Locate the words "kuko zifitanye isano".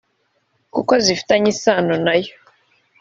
0.73-1.95